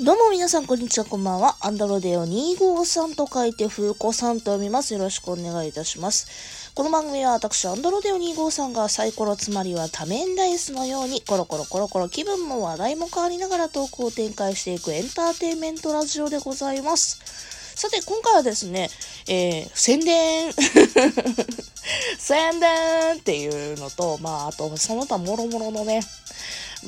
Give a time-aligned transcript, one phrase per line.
[0.00, 1.54] どうも皆さん、こんにちは、こんばんは。
[1.60, 4.92] アンドロデオ253と書いて、風子さんと読みます。
[4.92, 6.72] よろしくお願いいたします。
[6.74, 17.20] この番組は私、アンドロデオ253がサイコロつまりは多面ダイスのように、コロコロコロコロ気分も話題も変わりながらトークを展開していくエンターテインメントラジオでございます。
[17.76, 18.90] さて、今回はですね、
[19.28, 20.50] えー、宣伝
[22.24, 26.00] 宣伝っていうのと、まあ、あと、その他もろもろのね、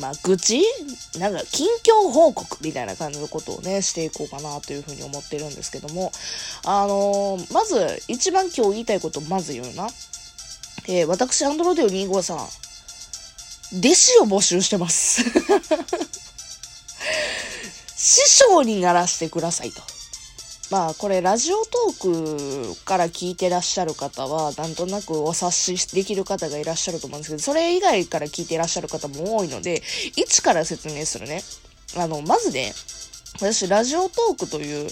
[0.01, 0.63] まあ、愚痴？
[1.19, 6.11] なんか、近況報告みたいな感じのことをね、していこうかなというふうに思ってるんですけども、
[6.65, 9.89] あのーまず、一番今日言いたいことまず言うな。
[10.89, 12.49] えー私、アンドロデオ25さん、弟
[13.95, 15.21] 子を募集してます。
[17.95, 19.96] 師匠にならしてくださいと。
[20.71, 29.83] まあこれラジオトークから聞いてらっしゃる方はなんとなくお察しできる方がいらっしゃると思うんですけどそれ以外から聞いてらっしゃる方も多いので
[30.17, 31.43] 一から説明するね。
[31.97, 32.73] あのまずね
[33.37, 34.89] 私ラジオトークという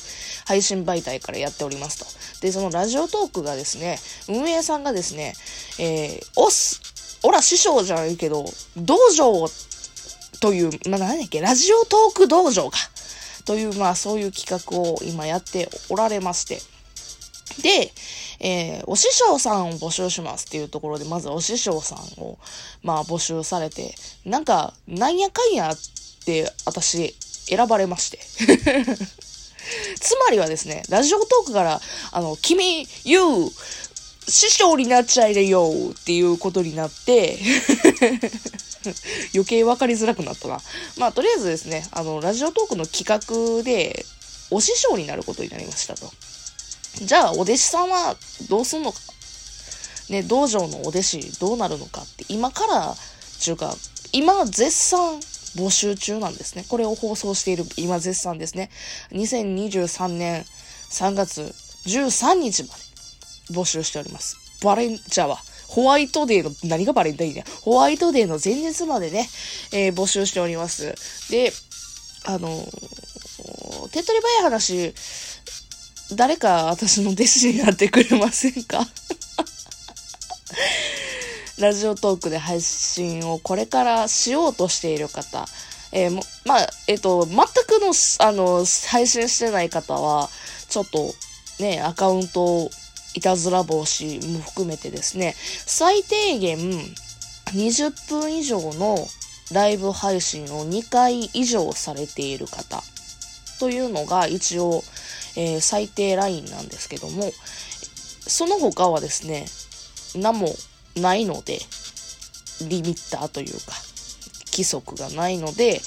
[0.47, 1.99] 配信媒体からやっております
[2.39, 2.41] と。
[2.41, 5.35] でそのラジオトークがですね運営さんがですね
[5.79, 8.45] えー、おすおら師匠じゃないけど
[8.77, 9.49] 道場
[10.41, 12.79] という、まあ、何だっけラジオトーク道場か。
[13.45, 16.61] という、まあそういう企画を今やっておられまして。
[17.63, 17.93] で、
[18.41, 22.39] えーお師匠さんを募集しますっていうところで、まずお師匠さんを、
[22.83, 25.77] まあ募集されて、なんか、なんやかんやっ
[26.25, 27.15] て私、
[27.47, 28.19] 選ばれまして。
[30.01, 31.81] つまりはですね、ラジオトークから、
[32.13, 33.21] あの、君、you、
[34.29, 37.39] 師匠になっちゃえれよっていうことになって、
[39.35, 40.61] 余計分かりづらくなったな。
[40.97, 44.05] まあ、とりあえずですね、あの、ラジオトークの企画で、
[44.51, 46.11] お師匠になることになりましたと。
[47.03, 48.17] じゃあ、お弟子さんは
[48.49, 49.01] どうすんのか？
[50.11, 52.03] ね、道場のお弟子どうなるのか？
[52.03, 52.97] って、今から、
[53.41, 53.75] ちゅうか、
[54.13, 55.21] 今絶賛
[55.57, 56.65] 募集中なんですね。
[56.69, 58.71] これを放送している今絶賛ですね。
[59.13, 60.45] 2023年
[60.91, 61.55] 3月
[61.87, 62.83] 13日まで
[63.51, 64.37] 募集しております。
[64.63, 67.47] バレンチャーは、ホワイトデーの、何がバレンタインだよ。
[67.63, 69.29] ホワイトデーの前日までね、
[69.73, 70.95] えー募集しております。
[71.31, 71.53] で、
[72.25, 72.69] あのー
[73.91, 74.95] 手っ取り早い話、
[76.17, 78.87] 誰か私の弟子になってくれませんか？
[81.59, 85.47] ラジオトークで配信をこれからしようとしている方、
[85.93, 87.41] えーまあ、えっ、と、全く
[87.81, 90.29] の、あの、配信してない方は、
[90.69, 91.15] ちょっと、
[91.61, 92.71] ね、アカウント、
[93.15, 96.59] いたずら防止も含めてですね、最低限
[97.53, 99.07] 20分以上の
[99.53, 102.83] ライブ配信を2回以上されている方
[103.61, 104.83] というのが一応、
[105.37, 107.33] えー最低ラインなんですけども、
[108.27, 109.47] その他はですね、
[110.17, 110.49] 何も
[110.97, 111.59] ないので、
[112.69, 113.73] リミッターというか、
[114.53, 115.81] 規則がないので、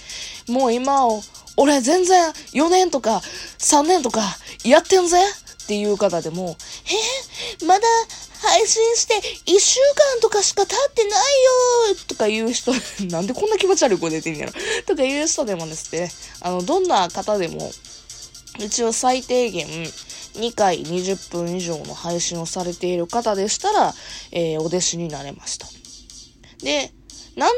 [0.47, 1.21] もう今を、
[1.55, 3.21] 俺全然4年とか
[3.57, 4.21] 3年とか
[4.63, 5.17] やってんぜ
[5.63, 6.55] っていう方でも、
[6.89, 7.85] えまだ
[8.41, 9.15] 配信して
[9.51, 9.79] 1週
[10.13, 11.11] 間とかしか経ってない
[11.91, 12.71] よとか言う人、
[13.09, 14.53] なんでこんな気持ち悪い声出てんやろ
[14.85, 16.11] とか言う人でもですね、
[16.41, 17.71] あの、どんな方でも、
[18.59, 23.95] 一応最低限2回20分以上の配信をされている方でしたら、
[24.31, 25.67] えーお弟子になれますと。
[26.63, 26.91] で、
[27.35, 27.55] なん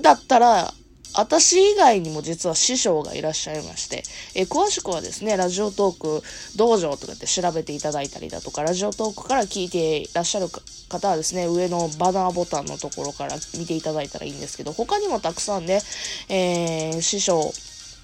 [0.00, 0.74] だったら、
[1.14, 4.02] 私以外にも実は師匠がいらっしゃいまして、
[4.34, 6.22] えー詳しくはですね、ラジオトーク
[6.56, 10.46] 道場とかって調べていただいたりだとか、ラジオトークから聞いていらっしゃる
[10.88, 15.80] 方はですね、上のバナーボタンのところから見ていただいたらいいんですけど、他にもたくさんね、
[16.28, 17.52] えー師匠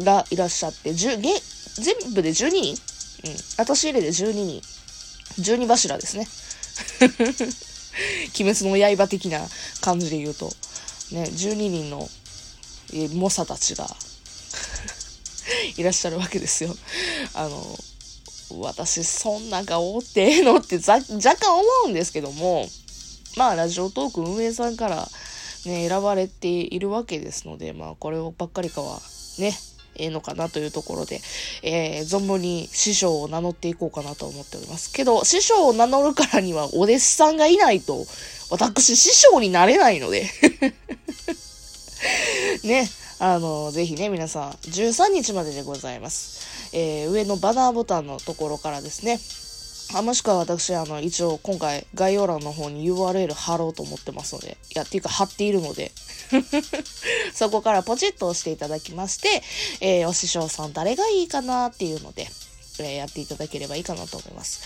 [0.00, 1.30] がいらっしゃって、10げ
[1.78, 2.76] 全部で12人？
[3.24, 3.36] うん。
[3.58, 4.60] 私入れで12人。
[5.40, 6.26] 12柱ですね。
[8.38, 9.40] 鬼滅の刃的な
[9.80, 10.46] 感じで言うと、
[11.12, 12.08] ね、12人の、
[13.14, 13.86] 猛者たちが
[15.76, 16.74] いらっしゃるわけですよ。
[17.34, 17.62] あの、
[18.60, 21.00] 私、そんなんがおってええのって若
[21.36, 22.66] 干思うんですけども、
[23.36, 25.08] まあ、ラジオトーク運営さんから
[25.66, 29.00] ね、選ばれているわけですので、まあ、これをばっかりかは
[29.38, 29.52] ね、
[29.96, 31.20] ええのかなというところで、
[31.62, 34.92] えー存分に師匠を名乗っていこうかなと思っております。
[34.92, 38.06] けど、師匠を名乗るからにはお弟子さんがいないと、
[38.50, 40.30] 私師匠になれないので。
[42.64, 46.38] ね、あの、ぜひね、皆さん、13日まででございます。
[46.72, 49.18] えー上のバナーボタンのところからですね、
[49.94, 55.92] あもしくは私、あの、一応今回概要欄の方に URL 貼ろうと思ってますので、いや、っていうか貼っているので、
[57.34, 59.42] そこからポチッと押していただきまして、
[59.80, 62.28] えーお師匠さん誰がいいかなっていうので、
[62.84, 64.60] えやっていただければいいかなと思います。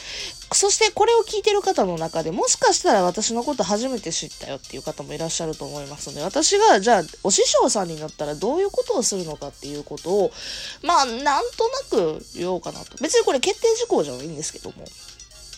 [0.53, 10.33] そしてこれを聞いてる方の中でもしかしたら私のこと初めて知ったよっていう方もいらっしゃると思いますので、私がじゃあお師匠さんになったらどういうことをするのかっていうことを、
[10.83, 12.97] まあなんとなく言おうかなと。
[13.01, 14.85] 別にこれ決定事項じゃないんですけども。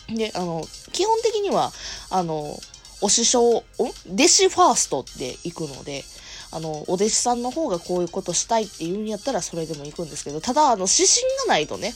[0.09, 1.71] で、あの、基本的には、
[2.09, 2.59] あの、
[3.01, 6.03] お師匠、弟子ファーストって行くので、
[6.51, 11.93] あの、お弟子さんの方がこういうことしたいっていうんやったらそれでも行くんですけど、ただ、あの、指針がないとね、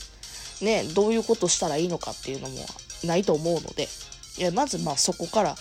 [0.60, 2.58] ね、どういうことしたらいいのかっていうのも
[3.04, 3.88] ないと思うので、
[4.38, 5.54] いやまずまあそこから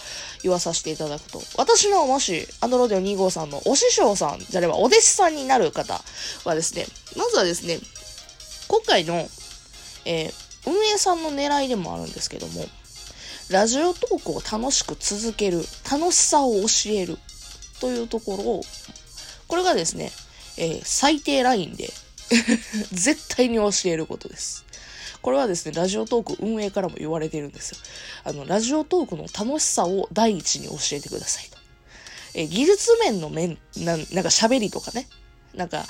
[0.43, 6.01] 言わさせていただくと、私のもし、アンドロデオ2号さんのお師匠さんじゃればお弟子さんになる方
[6.45, 6.85] はですね、
[7.17, 7.79] まずはですね、
[8.67, 9.27] 今回の、
[10.05, 12.65] えー、運営さんの狙いでもあるんですけども、
[13.49, 17.17] ラジオトークを楽しく続ける、楽しさを教える
[17.81, 18.61] というところを、
[19.47, 20.11] これがですね、
[20.57, 21.91] えー、最低ラインで
[22.93, 24.65] 絶対に教えることです。
[25.21, 27.77] これはですね、ラジオトーク運営からも言われてるんですよ。
[28.23, 31.57] あの、ラジオトークの楽しさを第一に教えてくださいと。
[32.35, 35.07] え、技術面の面、ななんか喋りとかね、
[35.53, 35.85] なんか、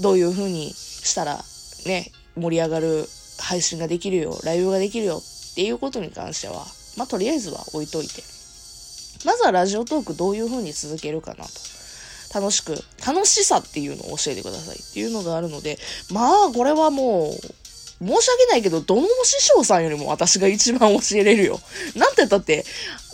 [0.00, 1.44] どういう風にしたら、
[1.86, 3.08] ね、盛り上がる
[3.38, 6.66] 配信ができるよ、ライブができるよっていうことに関しては、
[6.96, 8.22] まあ、とりあえずは置いといて。
[9.24, 11.50] まずはラジオトークどういう風に続けるかなと。
[12.34, 12.76] 楽しく、
[13.06, 15.78] 楽しさっていうのを教えてくださいっていうのがあるので、
[16.10, 17.54] まあ、これはもう、
[18.00, 21.60] 申し訳ないけど、どの師匠さんよりも私が一番教えれるよ。
[21.94, 22.64] なんて言ったって、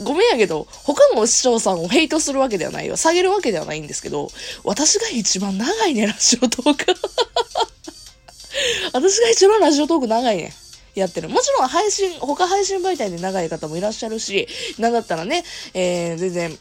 [0.03, 2.97] ごめんやけど、他の師匠さんをヘイトするわけではないよ。
[2.97, 4.29] 下げるわけではないんですけど、
[4.65, 6.95] 私が一番長いね、ラジオトーク。
[8.93, 10.53] 私が一番ラジオトーク長いね。
[10.95, 11.29] やってる。
[11.29, 15.45] もちろん配信、他配信媒体で長い方もいらっしゃるし、なんだったらね、
[15.75, 16.59] えー、全然、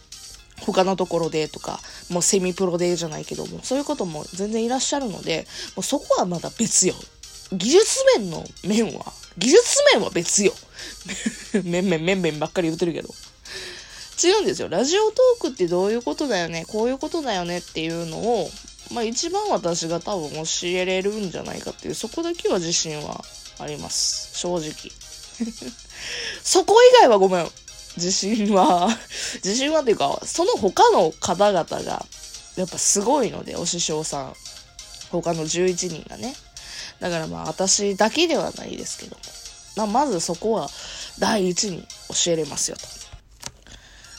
[0.61, 1.79] 他のところでとか、
[2.09, 6.93] もうセミプロでじゃないけども、そういうことも全然いらっしゃるので、もうそこはまだ別よ。
[7.51, 10.53] 技術面の面は、技術面は別よ。
[11.63, 13.13] 面々面々ばっかり言ってるけど。
[14.23, 14.69] 違うんですよ。
[14.69, 18.51] ラジオトークってどういうことだよね、こういうことだよねっていうのを、
[18.91, 23.23] まあ一番私が多分教えれるんじゃないかっていう、そこだけは自信は
[23.59, 24.37] あります。
[24.37, 24.73] 正直。
[26.43, 27.51] そこ以外はごめん。
[27.97, 28.87] 自信は
[29.43, 32.05] 自信はっていうか、その他の方々が、
[32.55, 34.35] やっぱすごいので、お師匠さん。
[35.11, 36.33] 他の11人がね。
[37.01, 39.17] だからまあ、私だけではないですけど。
[39.75, 40.69] まあ、まずそこは、
[41.19, 42.83] 第一に教えれますよと。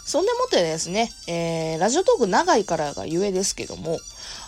[0.04, 3.98] そんでもってですね、えー、ラジオトーク長いからがゆえですけども、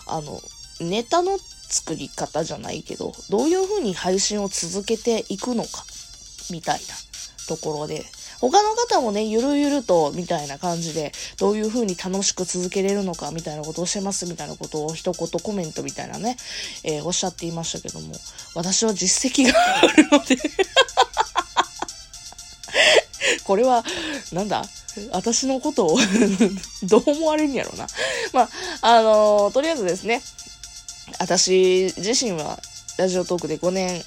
[0.05, 0.39] あの、
[0.81, 1.37] ネタの
[1.69, 5.85] 作り方じゃないけど、どういう風に配信を続けていくのか、
[6.51, 6.85] みたいな
[7.47, 8.05] ところで、
[8.39, 16.37] 他の方もね、ゆるゆると、みたいな感じで、どういう風に楽しく続けれるのか、みたいなことをしてます、みたいなことを一言コメントみたいなね、
[16.83, 18.13] えー、おっしゃっていましたけども、
[18.53, 20.37] 私は実績があるので
[23.43, 23.83] これは、
[24.31, 24.65] なんだ？
[25.11, 25.97] 私のことを
[26.83, 27.87] どう思われるんやろうな。
[28.31, 28.49] ま
[28.81, 30.21] あ、あのー、とりあえずですね、
[31.19, 32.59] 私自身は
[32.97, 34.03] ラジオトークで5年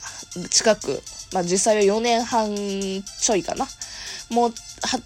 [0.50, 1.02] 近く、
[1.32, 3.66] まあ実際は4年半ちょいかな。
[4.30, 4.54] もう、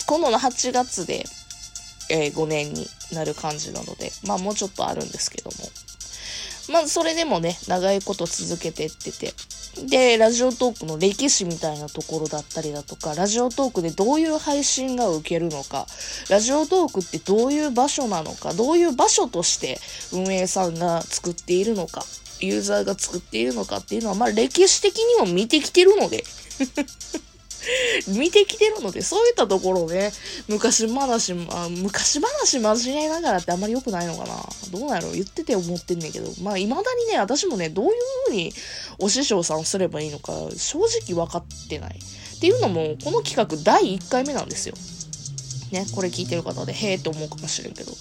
[0.06, 1.24] 今度の8月で、
[2.10, 5.56] えー、5年になる感じなので、まあもうちょっとあるんですけども。
[6.70, 9.34] まあそれでもね、長いこと続けてってて、
[9.86, 15.86] で、ラジオトークの歴史みたいなところだったりだとか、ラジオトークでどういう配信が受けるのか、
[16.28, 19.80] ラジオトークってどういう場所なのか、どういう場所として
[20.12, 22.04] 運営さんが作っているのか、
[22.40, 26.24] ユーザーが作っているのかっていうのは、まあ歴史的にも見てきてるので
[28.08, 30.12] 見てきてるので、そういったところね、
[30.48, 37.92] 昔話、あ昔話交えながらってあんまり良くないのかなどうなの言ってて思ってんねんけど、まあ未だにね、私もね、どういう
[38.26, 38.52] 風に
[38.98, 41.98] お師匠さんをすればいいのか、正直分かってない。
[42.36, 44.74] っていうのも、この企画第1回目なんですよ。
[45.70, 47.92] ね、これ聞いてる方で、へえと思うかもしれんけど。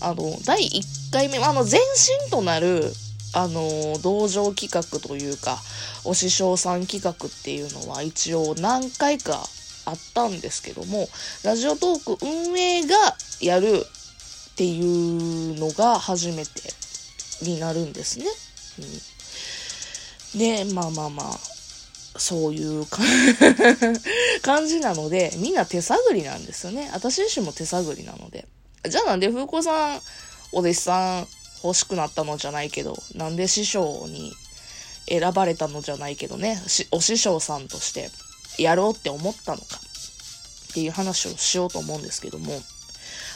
[0.00, 1.80] あの、第1回目、あの、前
[2.24, 2.92] 身となる、
[3.36, 5.58] あの、道場企画というか、
[6.04, 9.44] お師匠さん企画っていうのは一応何回か
[9.84, 11.06] あったんですけども、
[11.44, 12.96] ラジオトーク運営が
[13.42, 13.84] やる
[14.52, 16.62] っていうのが初めて
[17.42, 18.24] になるんですね。
[20.34, 21.38] うん、で、まあまあまあ、
[22.18, 22.86] そういう
[24.40, 26.88] 感じなので、みんな手探りなんですよね。
[26.94, 28.48] 私自身も手探りなので。
[28.88, 30.00] じゃあなんで風子さん、
[30.52, 31.28] お弟子さん
[31.66, 34.32] 欲しくなったのじゃないけど、なんで師匠に
[35.08, 38.10] 選ばれたのじゃないけどね、お師匠さんとして
[38.62, 39.64] やろうって思ったのか
[40.70, 42.60] っていう話をしようと思うんですけども、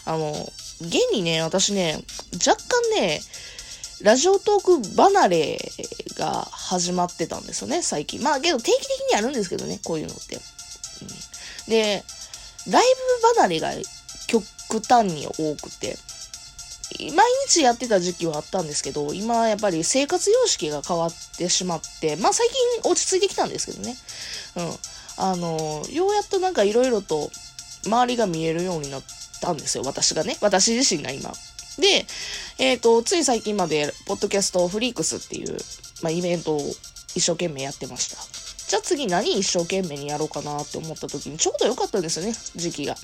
[0.05, 0.33] あの、
[0.81, 2.03] 現にね、私ね、
[2.47, 3.21] 若干ね、
[4.03, 5.59] ラジオトーク離れ
[6.17, 8.23] が始まってたんですよね、最近。
[8.23, 10.37] まあけど定期的にあるんですけどね、こういうのって。
[10.37, 12.03] うん、で、
[12.69, 12.85] ライ
[13.33, 13.73] ブ離れが
[14.27, 14.45] 極
[14.89, 15.99] 端に多くて、
[17.14, 22.49] 毎日やってた時期はあったんですけど、今やっぱり生活様式が変わってしまって、まあ最
[22.83, 23.97] 近落ち着いてきたんですけどね。
[24.57, 24.76] うん。
[25.16, 27.30] あの、ようやっとなんか色々と
[27.87, 29.02] 周りが見えるようになっ
[29.40, 30.37] たんですよ、私がね。
[30.40, 31.33] 私自身が今。
[31.78, 32.07] で、
[32.59, 35.57] えっ、ー、と、つい最近まで、ポッドキャストフリークスっていう、
[36.02, 36.61] まあ、イベントを
[37.14, 38.16] 一生懸命やってました。
[38.71, 42.95] じゃあ次何一生懸命にやろうかなって思った時にちょうど良かったんですよね、時期が。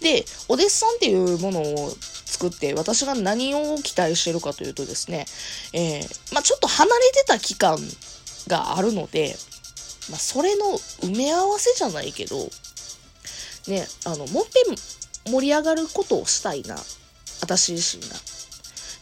[0.00, 1.92] で、お弟子さんっていうものを
[2.38, 5.26] 作って、私が何を期待してるかというとですね、
[5.72, 7.76] えー、まあ、ちょっと離れてた期間
[8.46, 9.34] があるので、
[10.08, 10.66] まあ、それの
[11.02, 12.36] 埋め合わせじゃないけど、
[13.66, 16.76] ね、あの、もっぺん盛り上がることをしたいな、
[17.40, 18.16] 私自身が。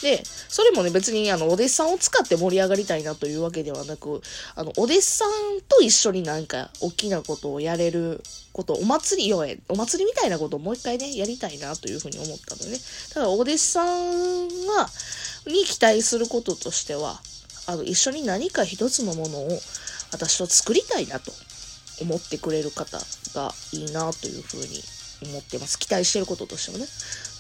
[0.01, 0.23] で、
[0.57, 4.23] それもね、別にあの、お弟子さんを使って盛り上がりたいなというわけではなく、
[4.55, 8.23] あの、お弟子さんと一緒になんか、大きなことをやれる
[8.55, 12.79] こと、お祭り、よえ、お祭りみたいなことをもう一回ね、やりたいなというふうに思ったのね。
[13.13, 14.89] ただ、お弟子さんが、
[15.47, 17.21] に期待することとしては、
[17.67, 19.61] あの、一緒に何か一つのものを、
[20.11, 21.33] 私と作りたいなと
[22.01, 22.97] 思ってくれる方
[23.35, 24.83] がいいなというふうに
[25.23, 25.79] 思ってます。
[25.79, 26.87] 期待してることとしてもね。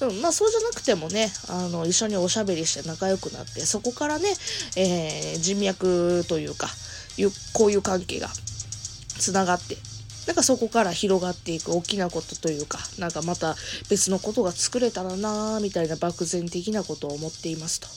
[0.00, 4.28] うん、まあそうじゃなくてもね、あの、一緒におしゃべりして仲良くなって、そこからね、
[4.76, 6.68] えー、人脈というか、
[7.18, 8.28] いうこういう関係が
[9.18, 9.76] つながって、
[10.26, 13.54] なんかそこから広がっていく大きなことというか、なんかまた
[13.88, 17.88] 別のことが作れたらなーみたいな漠然的なことを思っていますと。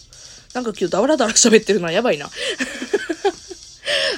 [0.53, 2.29] なんか今日ダラダラ喋ってるのはやばいな。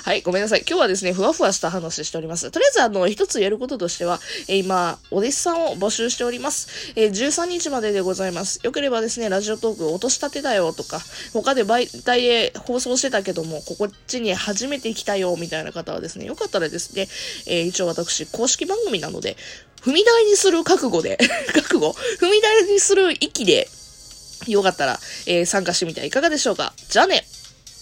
[0.03, 0.63] はい、ごめんなさい。
[0.67, 2.49] 今日はですね、ふわふわした話しております。
[2.49, 6.93] とりあえず、あの、一つ言えることとしては、えー、今、お弟子さんを募集しております。
[6.95, 8.59] えー、13日まででございます。
[8.63, 10.99] よければですね、ラジオトーク落としたてだよとか、
[11.33, 17.07] 他で媒体で放送してたけども、こっちに初めて来たよ、みたいな方はですね、よかったらですね、
[17.45, 19.37] えー、一応私、公式番組なので、
[19.83, 21.17] 踏み台にする覚悟で
[21.53, 23.69] 覚悟踏み台にする息で、
[24.47, 27.23] よかったら、えー、参加してみてはいかがでしょうかじゃあね